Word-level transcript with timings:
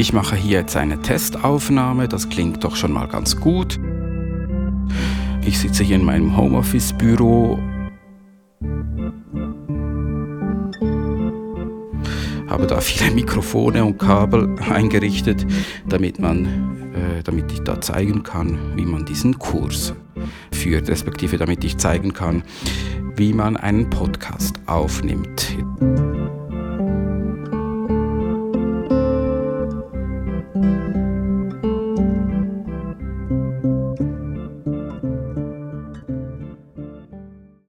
Ich 0.00 0.14
mache 0.14 0.34
hier 0.34 0.60
jetzt 0.60 0.78
eine 0.78 1.02
Testaufnahme, 1.02 2.08
das 2.08 2.30
klingt 2.30 2.64
doch 2.64 2.74
schon 2.74 2.90
mal 2.90 3.06
ganz 3.06 3.36
gut. 3.36 3.78
Ich 5.44 5.58
sitze 5.58 5.84
hier 5.84 5.96
in 5.96 6.04
meinem 6.06 6.38
Homeoffice-Büro. 6.38 7.58
Habe 12.48 12.66
da 12.66 12.80
viele 12.80 13.10
Mikrofone 13.14 13.84
und 13.84 13.98
Kabel 13.98 14.56
eingerichtet, 14.70 15.46
damit, 15.86 16.18
man, 16.18 16.46
äh, 16.94 17.22
damit 17.22 17.52
ich 17.52 17.60
da 17.60 17.78
zeigen 17.82 18.22
kann, 18.22 18.58
wie 18.76 18.86
man 18.86 19.04
diesen 19.04 19.38
Kurs 19.38 19.92
führt, 20.50 20.88
respektive 20.88 21.36
damit 21.36 21.62
ich 21.62 21.76
zeigen 21.76 22.14
kann, 22.14 22.42
wie 23.16 23.34
man 23.34 23.58
einen 23.58 23.90
Podcast 23.90 24.60
aufnimmt. 24.64 25.54